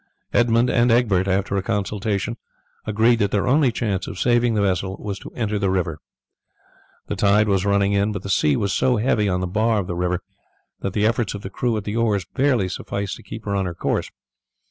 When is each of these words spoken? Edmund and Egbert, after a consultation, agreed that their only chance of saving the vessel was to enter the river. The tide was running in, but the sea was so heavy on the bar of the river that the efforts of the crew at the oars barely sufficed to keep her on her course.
Edmund 0.33 0.71
and 0.71 0.89
Egbert, 0.91 1.27
after 1.27 1.55
a 1.57 1.61
consultation, 1.61 2.35
agreed 2.87 3.19
that 3.19 3.29
their 3.29 3.47
only 3.47 3.71
chance 3.71 4.07
of 4.07 4.17
saving 4.17 4.55
the 4.55 4.61
vessel 4.63 4.97
was 4.99 5.19
to 5.19 5.29
enter 5.35 5.59
the 5.59 5.69
river. 5.69 5.99
The 7.05 7.15
tide 7.15 7.47
was 7.47 7.67
running 7.67 7.93
in, 7.93 8.11
but 8.11 8.23
the 8.23 8.27
sea 8.31 8.55
was 8.55 8.73
so 8.73 8.97
heavy 8.97 9.29
on 9.29 9.41
the 9.41 9.45
bar 9.47 9.77
of 9.79 9.85
the 9.85 9.93
river 9.95 10.21
that 10.79 10.93
the 10.93 11.05
efforts 11.05 11.35
of 11.35 11.43
the 11.43 11.51
crew 11.51 11.77
at 11.77 11.83
the 11.83 11.97
oars 11.97 12.25
barely 12.33 12.67
sufficed 12.67 13.15
to 13.17 13.21
keep 13.21 13.45
her 13.45 13.55
on 13.55 13.65
her 13.67 13.75
course. 13.75 14.09